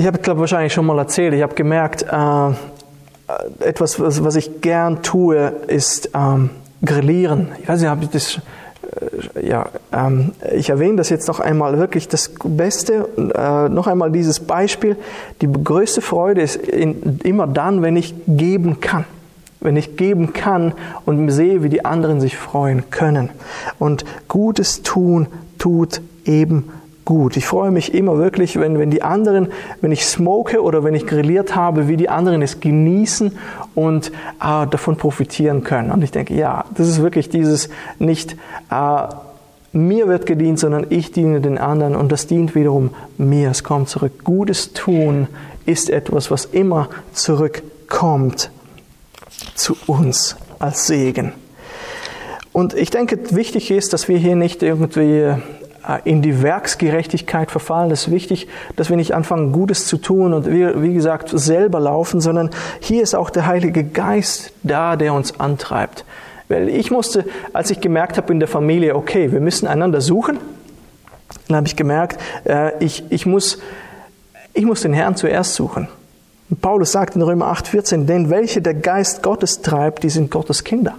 [0.01, 4.59] Ich habe, glaube wahrscheinlich schon mal erzählt, ich habe gemerkt, äh, etwas, was, was, ich
[4.59, 6.49] gern tue, ist ähm,
[6.83, 7.49] Grillieren.
[7.61, 8.39] Ich weiß nicht, habe ich das,
[9.35, 14.11] äh, ja, ähm, ich erwähne das jetzt noch einmal, wirklich das Beste, äh, noch einmal
[14.11, 14.97] dieses Beispiel.
[15.39, 19.05] Die größte Freude ist in, immer dann, wenn ich geben kann
[19.63, 20.73] wenn ich geben kann
[21.05, 23.29] und sehe, wie die anderen sich freuen können.
[23.77, 25.27] Und Gutes tun
[25.59, 26.71] tut eben
[27.05, 27.37] gut.
[27.37, 29.49] Ich freue mich immer wirklich, wenn, wenn die anderen,
[29.81, 33.37] wenn ich smoke oder wenn ich grilliert habe, wie die anderen es genießen
[33.75, 35.91] und äh, davon profitieren können.
[35.91, 38.35] Und ich denke, ja, das ist wirklich dieses nicht
[38.69, 39.07] äh,
[39.73, 43.51] mir wird gedient, sondern ich diene den anderen und das dient wiederum mir.
[43.51, 44.23] Es kommt zurück.
[44.23, 45.27] Gutes tun
[45.65, 48.51] ist etwas, was immer zurückkommt
[49.55, 51.31] zu uns als Segen.
[52.51, 55.35] Und ich denke, wichtig ist, dass wir hier nicht irgendwie
[56.03, 57.91] in die Werksgerechtigkeit verfallen.
[57.91, 61.79] Es ist wichtig, dass wir nicht anfangen, Gutes zu tun und wir, wie gesagt, selber
[61.79, 66.05] laufen, sondern hier ist auch der Heilige Geist da, der uns antreibt.
[66.49, 70.37] Weil ich musste, als ich gemerkt habe in der Familie, okay, wir müssen einander suchen,
[71.47, 73.59] dann habe ich gemerkt, äh, ich, ich, muss,
[74.53, 75.87] ich muss den Herrn zuerst suchen.
[76.61, 80.95] Paulus sagt in Römer 8,14, denn welche der Geist Gottes treibt, die sind Gottes Kinder.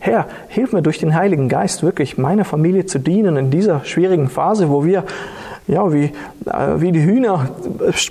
[0.00, 4.28] Herr, hilf mir durch den Heiligen Geist wirklich meiner Familie zu dienen in dieser schwierigen
[4.28, 5.04] Phase, wo wir
[5.68, 6.10] ja, wie, äh,
[6.76, 7.50] wie die Hühner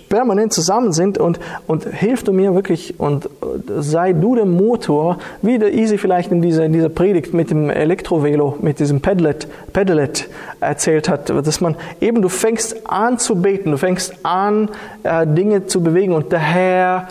[0.09, 3.29] permanent zusammen sind und, und hilf du mir wirklich und
[3.77, 7.69] sei du der Motor, wie der Easy vielleicht in dieser, in dieser Predigt mit dem
[7.69, 13.71] Elektrovelo, mit diesem Pedalet, Pedalet erzählt hat, dass man eben, du fängst an zu beten,
[13.71, 14.69] du fängst an,
[15.03, 17.07] äh, Dinge zu bewegen und der Herr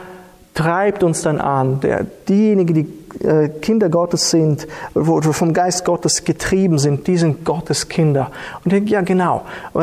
[0.54, 1.80] treibt uns dann an.
[1.80, 2.99] Der, diejenigen, die
[3.60, 8.30] Kinder Gottes sind, wo vom Geist Gottes getrieben sind, die sind Gottes Kinder.
[8.64, 9.42] Und ich denke, ja genau,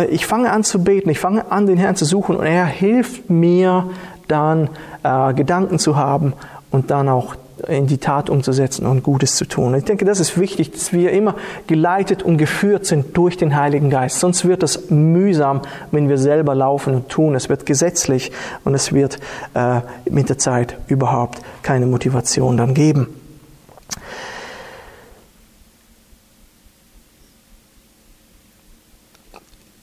[0.09, 3.29] ich fange an zu beten, ich fange an, den Herrn zu suchen und er hilft
[3.29, 3.89] mir
[4.27, 4.69] dann
[5.03, 6.33] äh, Gedanken zu haben
[6.71, 7.35] und dann auch
[7.67, 9.73] in die Tat umzusetzen und Gutes zu tun.
[9.75, 11.35] Ich denke, das ist wichtig, dass wir immer
[11.67, 14.19] geleitet und geführt sind durch den Heiligen Geist.
[14.19, 17.35] Sonst wird es mühsam, wenn wir selber laufen und tun.
[17.35, 18.31] Es wird gesetzlich
[18.63, 19.19] und es wird
[19.53, 23.07] äh, mit der Zeit überhaupt keine Motivation dann geben.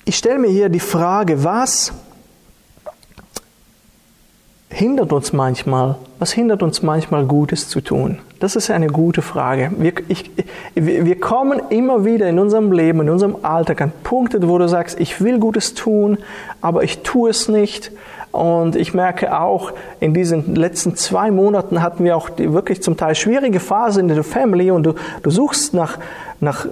[0.06, 1.92] Ich stelle mir hier die Frage, was
[4.68, 8.16] hindert uns manchmal, was hindert uns manchmal Gutes zu tun?
[8.40, 9.70] Das ist eine gute Frage.
[9.76, 10.30] Wir, ich,
[10.74, 14.98] wir kommen immer wieder in unserem Leben, in unserem Alltag an Punkte, wo du sagst,
[14.98, 16.16] ich will Gutes tun,
[16.62, 17.92] aber ich tue es nicht.
[18.32, 22.96] Und ich merke auch, in diesen letzten zwei Monaten hatten wir auch die wirklich zum
[22.96, 25.98] Teil schwierige Phase in der Family und du, du suchst nach,
[26.40, 26.66] nach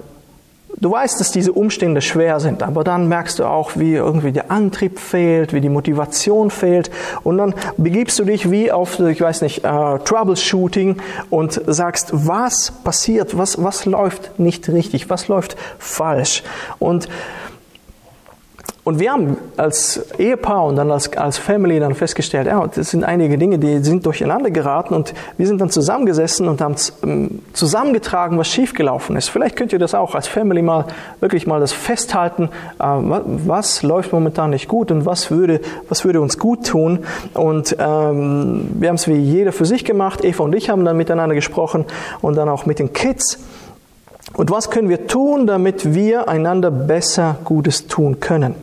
[0.78, 4.50] Du weißt, dass diese Umstände schwer sind, aber dann merkst du auch, wie irgendwie der
[4.50, 6.90] Antrieb fehlt, wie die Motivation fehlt.
[7.22, 10.96] Und dann begibst du dich wie auf, ich weiß nicht, uh, Troubleshooting
[11.30, 16.42] und sagst, was passiert, was, was läuft nicht richtig, was läuft falsch.
[16.78, 17.08] Und
[18.85, 23.05] und wir haben als Ehepaar und dann als, als Family dann festgestellt, ja, das sind
[23.05, 28.38] einige Dinge, die sind durcheinander geraten und wir sind dann zusammengesessen und haben ähm, zusammengetragen,
[28.38, 29.29] was schiefgelaufen ist.
[29.29, 30.87] Vielleicht könnt ihr das auch als Family mal
[31.21, 32.49] wirklich mal das festhalten,
[32.81, 37.05] äh, was läuft momentan nicht gut und was würde, was würde uns gut tun.
[37.35, 40.25] Und ähm, wir haben es wie jeder für sich gemacht.
[40.25, 41.85] Eva und ich haben dann miteinander gesprochen
[42.21, 43.38] und dann auch mit den Kids.
[44.35, 48.55] Und was können wir tun, damit wir einander besser Gutes tun können?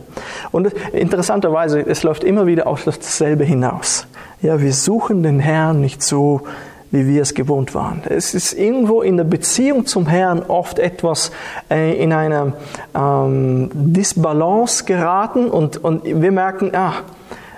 [0.50, 4.06] Und interessanterweise, es läuft immer wieder auf dasselbe hinaus.
[4.42, 6.42] Ja, wir suchen den Herrn nicht so,
[6.90, 8.02] wie wir es gewohnt waren.
[8.08, 11.30] Es ist irgendwo in der Beziehung zum Herrn oft etwas
[11.70, 12.54] äh, in eine
[12.94, 16.94] ähm, Disbalance geraten und, und wir merken, ah,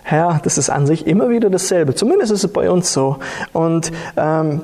[0.02, 1.94] Herr, das ist an sich immer wieder dasselbe.
[1.94, 3.18] Zumindest ist es bei uns so.
[3.52, 4.60] Und ähm,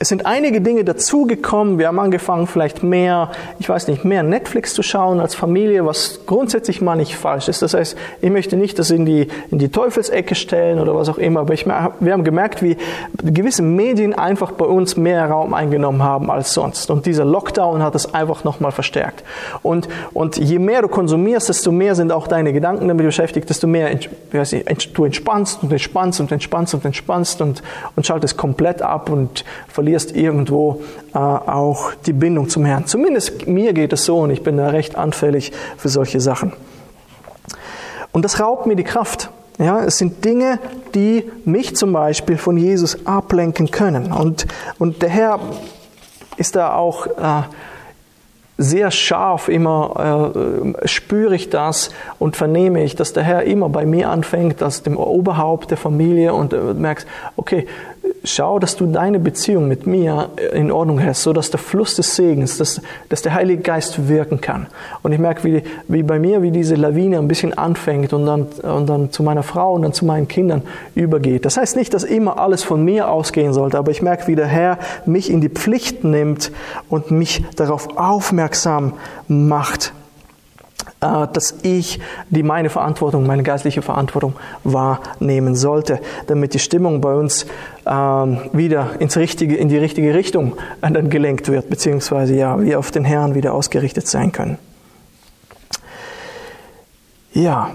[0.00, 1.78] es sind einige Dinge dazugekommen.
[1.78, 6.20] Wir haben angefangen, vielleicht mehr, ich weiß nicht, mehr Netflix zu schauen als Familie, was
[6.24, 7.62] grundsätzlich mal nicht falsch ist.
[7.62, 11.18] Das heißt, ich möchte nicht das in die, in die Teufelsecke stellen oder was auch
[11.18, 12.76] immer, aber ich, wir haben gemerkt, wie
[13.24, 16.90] gewisse Medien einfach bei uns mehr Raum eingenommen haben als sonst.
[16.92, 19.24] Und dieser Lockdown hat es einfach nochmal verstärkt.
[19.64, 23.66] Und, und je mehr du konsumierst, desto mehr sind auch deine Gedanken damit beschäftigt, desto
[23.66, 23.98] mehr
[24.30, 27.64] weiß ich, du entspannst und entspannst und entspannst und entspannst und,
[27.96, 30.82] und schaltest komplett ab und verlierst verlierst irgendwo
[31.14, 32.84] äh, auch die Bindung zum Herrn.
[32.84, 36.52] Zumindest mir geht es so und ich bin da recht anfällig für solche Sachen.
[38.12, 39.30] Und das raubt mir die Kraft.
[39.58, 40.58] Ja, es sind Dinge,
[40.94, 44.12] die mich zum Beispiel von Jesus ablenken können.
[44.12, 44.46] Und,
[44.78, 45.40] und der Herr
[46.36, 47.42] ist da auch äh,
[48.58, 50.34] sehr scharf immer
[50.82, 54.82] äh, spüre ich das und vernehme ich, dass der Herr immer bei mir anfängt, als
[54.82, 57.66] dem Oberhaupt der Familie und äh, merkst, okay,
[58.28, 62.16] schau, dass du deine Beziehung mit mir in Ordnung hast, so dass der Fluss des
[62.16, 64.66] Segens, dass, dass der Heilige Geist wirken kann.
[65.02, 68.42] Und ich merke, wie, wie bei mir, wie diese Lawine ein bisschen anfängt und dann,
[68.62, 70.62] und dann zu meiner Frau und dann zu meinen Kindern
[70.94, 71.44] übergeht.
[71.44, 74.46] Das heißt nicht, dass immer alles von mir ausgehen sollte, aber ich merke, wie der
[74.46, 76.52] Herr mich in die Pflicht nimmt
[76.88, 78.94] und mich darauf aufmerksam
[79.26, 79.97] macht, äh,
[81.00, 84.34] dass ich die meine Verantwortung, meine geistliche Verantwortung
[84.64, 87.46] wahrnehmen sollte, damit die Stimmung bei uns
[87.86, 92.78] ähm, wieder ins richtige, in die richtige Richtung äh, dann gelenkt wird, beziehungsweise ja, wir
[92.78, 94.58] auf den Herrn wieder ausgerichtet sein können.
[97.32, 97.70] Ja,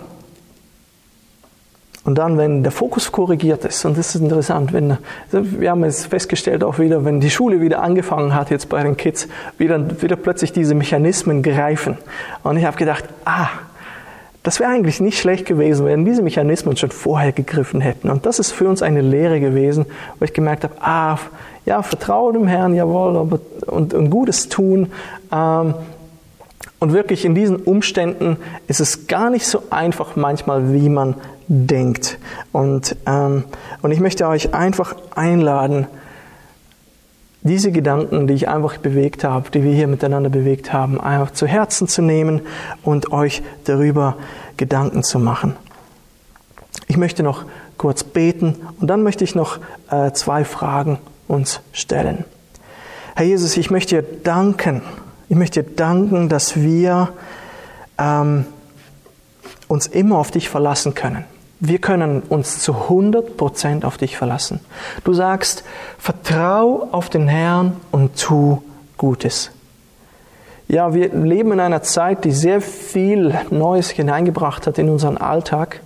[2.06, 4.98] und dann, wenn der Fokus korrigiert ist, und das ist interessant, wenn,
[5.32, 8.98] wir haben es festgestellt auch wieder, wenn die Schule wieder angefangen hat, jetzt bei den
[8.98, 11.98] Kids, wieder, wieder plötzlich diese Mechanismen greifen.
[12.44, 13.48] Und ich habe gedacht, ah,
[14.44, 18.10] das wäre eigentlich nicht schlecht gewesen, wenn diese Mechanismen schon vorher gegriffen hätten.
[18.10, 19.86] Und das ist für uns eine Lehre gewesen,
[20.20, 21.18] wo ich gemerkt habe, ah,
[21.66, 24.92] ja, vertraue dem Herrn, jawohl, aber, und, und Gutes tun.
[25.32, 25.74] Ähm,
[26.80, 28.36] und wirklich in diesen Umständen
[28.68, 31.16] ist es gar nicht so einfach manchmal, wie man
[31.48, 32.18] denkt.
[32.52, 33.46] Und, ähm,
[33.82, 35.88] und ich möchte euch einfach einladen,
[37.44, 41.46] diese Gedanken, die ich einfach bewegt habe, die wir hier miteinander bewegt haben, einfach zu
[41.46, 42.42] Herzen zu nehmen
[42.84, 44.16] und euch darüber
[44.56, 45.56] Gedanken zu machen.
[46.88, 47.44] Ich möchte noch
[47.78, 49.60] kurz beten und dann möchte ich noch
[49.92, 52.24] äh, zwei Fragen uns stellen.
[53.16, 54.82] Herr Jesus, ich möchte dir danken.
[55.28, 57.10] Ich möchte dir danken, dass wir
[57.98, 58.46] ähm,
[59.68, 61.26] uns immer auf dich verlassen können.
[61.66, 64.60] Wir können uns zu 100% auf dich verlassen.
[65.06, 65.64] Du sagst,
[65.98, 68.62] vertrau auf den Herrn und tu
[68.98, 69.50] Gutes.
[70.68, 75.80] Ja, wir leben in einer Zeit, die sehr viel Neues hineingebracht hat in unseren Alltag.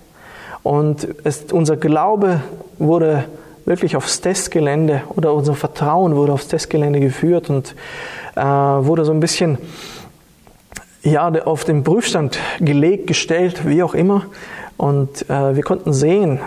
[0.64, 2.40] Und es, unser Glaube
[2.80, 3.26] wurde
[3.64, 7.76] wirklich aufs Testgelände oder unser Vertrauen wurde aufs Testgelände geführt und
[8.34, 9.58] äh, wurde so ein bisschen
[11.04, 14.26] ja, auf den Prüfstand gelegt, gestellt, wie auch immer.
[14.78, 16.38] Und äh, wir konnten sehen,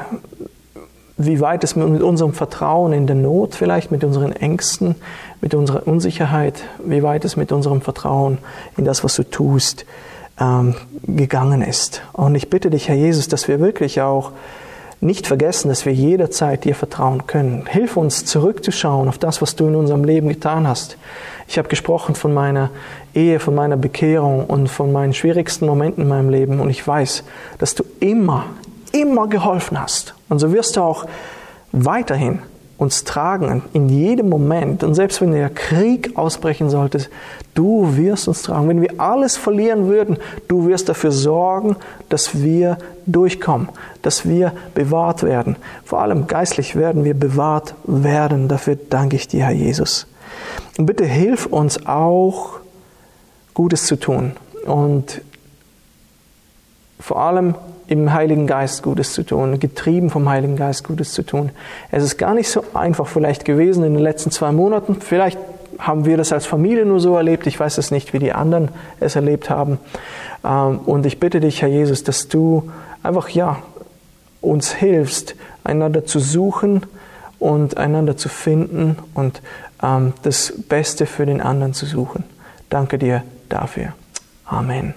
[1.18, 4.96] wie weit es mit unserem Vertrauen in der Not vielleicht, mit unseren Ängsten,
[5.42, 8.40] mit unserer Unsicherheit, wie weit es mit unserem Vertrauen
[8.78, 9.86] in das, was du tust,
[10.40, 12.02] ähm, gegangen ist.
[12.14, 14.32] Und ich bitte dich, Herr Jesus, dass wir wirklich auch
[15.02, 17.66] nicht vergessen, dass wir jederzeit dir vertrauen können.
[17.68, 20.96] Hilf uns zurückzuschauen auf das, was du in unserem Leben getan hast.
[21.48, 22.70] Ich habe gesprochen von meiner
[23.16, 27.24] Ehe, von meiner Bekehrung und von meinen schwierigsten Momenten in meinem Leben und ich weiß,
[27.58, 28.46] dass du immer,
[28.92, 30.14] immer geholfen hast.
[30.30, 31.08] Und so wirst du auch
[31.72, 32.40] weiterhin
[32.82, 34.84] uns tragen in jedem Moment.
[34.84, 37.06] Und selbst wenn der Krieg ausbrechen sollte,
[37.54, 38.68] du wirst uns tragen.
[38.68, 40.18] Wenn wir alles verlieren würden,
[40.48, 41.76] du wirst dafür sorgen,
[42.10, 43.70] dass wir durchkommen,
[44.02, 45.58] dass wir bewahrt werden.
[45.86, 48.48] Vor allem geistlich werden wir bewahrt werden.
[48.48, 50.08] Dafür danke ich dir, Herr Jesus.
[50.80, 52.62] Und bitte hilf uns auch,
[53.54, 54.32] Gutes zu tun.
[54.66, 55.22] Und
[57.00, 57.54] vor allem
[57.92, 61.50] im Heiligen Geist Gutes zu tun, getrieben vom Heiligen Geist Gutes zu tun.
[61.92, 65.02] Es ist gar nicht so einfach vielleicht gewesen in den letzten zwei Monaten.
[65.02, 65.38] Vielleicht
[65.78, 67.48] haben wir das als Familie nur so erlebt.
[67.48, 68.70] Ich weiß es nicht, wie die anderen
[69.02, 69.78] es erlebt haben.
[70.46, 72.72] Ähm, und ich bitte dich, Herr Jesus, dass du
[73.04, 73.58] einfach, ja,
[74.40, 75.36] uns hilfst,
[75.66, 76.84] einander zu suchen
[77.40, 79.42] und einander zu finden und
[79.84, 82.24] ähm, das Beste für den anderen zu suchen.
[82.70, 83.90] Danke dir dafür.
[84.46, 84.94] Amen.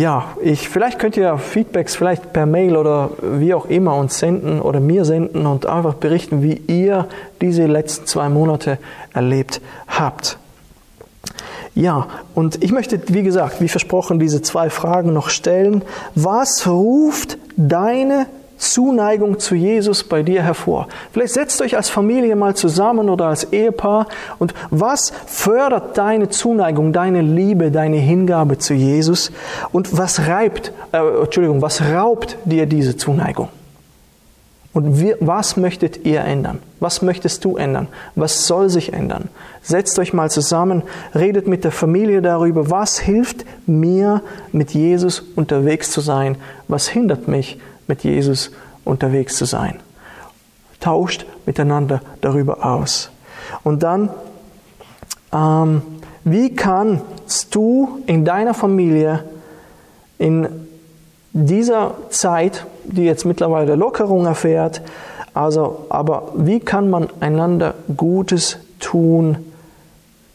[0.00, 4.62] Ja, ich, vielleicht könnt ihr Feedbacks vielleicht per Mail oder wie auch immer uns senden
[4.62, 7.06] oder mir senden und einfach berichten, wie ihr
[7.42, 8.78] diese letzten zwei Monate
[9.12, 10.38] erlebt habt.
[11.74, 15.82] Ja, und ich möchte, wie gesagt, wie versprochen, diese zwei Fragen noch stellen.
[16.14, 18.24] Was ruft deine
[18.60, 20.86] Zuneigung zu Jesus bei dir hervor?
[21.12, 24.06] Vielleicht setzt euch als Familie mal zusammen oder als Ehepaar
[24.38, 29.32] und was fördert deine Zuneigung, deine Liebe, deine Hingabe zu Jesus
[29.72, 33.48] und was reibt, äh, Entschuldigung, was raubt dir diese Zuneigung?
[34.72, 36.60] Und wir, was möchtet ihr ändern?
[36.78, 37.88] Was möchtest du ändern?
[38.14, 39.28] Was soll sich ändern?
[39.62, 45.90] Setzt euch mal zusammen, redet mit der Familie darüber, was hilft mir, mit Jesus unterwegs
[45.90, 46.36] zu sein?
[46.68, 47.58] Was hindert mich,
[47.90, 48.50] mit Jesus
[48.84, 49.80] unterwegs zu sein?
[50.80, 53.10] Tauscht miteinander darüber aus.
[53.64, 54.08] Und dann,
[55.32, 55.82] ähm,
[56.24, 59.24] wie kannst du in deiner Familie
[60.18, 60.48] in
[61.32, 64.80] dieser Zeit, die jetzt mittlerweile Lockerung erfährt,
[65.34, 69.38] also, aber wie kann man einander Gutes tun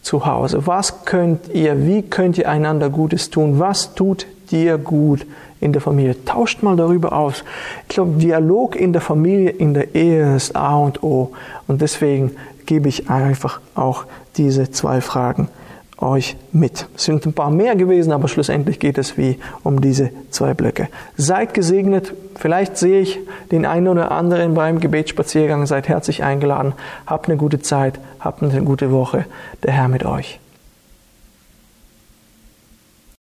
[0.02, 0.66] zu Hause?
[0.68, 3.60] Was könnt ihr, wie könnt ihr einander Gutes tun?
[3.60, 5.26] Was tut dir gut
[5.66, 6.24] in der Familie?
[6.24, 7.44] Tauscht mal darüber aus.
[7.90, 11.32] Ich glaube, Dialog in der Familie, in der Ehe ist A und O.
[11.68, 12.32] Und deswegen
[12.66, 14.06] gebe ich einfach auch
[14.38, 15.50] diese zwei Fragen
[15.98, 16.88] euch mit.
[16.96, 20.90] Es sind ein paar mehr gewesen, aber schlussendlich geht es wie um diese zwei Blöcke.
[21.18, 22.14] Seid gesegnet.
[22.36, 23.20] Vielleicht sehe ich
[23.52, 25.66] den einen oder anderen beim Gebetsspaziergang.
[25.66, 26.74] Seid herzlich eingeladen.
[27.08, 28.00] Habt eine gute Zeit.
[28.20, 29.26] Habt eine gute Woche.
[29.64, 30.40] Der Herr mit euch.